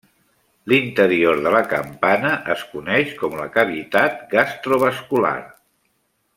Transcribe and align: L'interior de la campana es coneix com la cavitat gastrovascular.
L'interior 0.71 1.41
de 1.47 1.51
la 1.55 1.61
campana 1.73 2.31
es 2.55 2.65
coneix 2.71 3.13
com 3.21 3.37
la 3.43 3.47
cavitat 3.59 4.19
gastrovascular. 4.35 5.39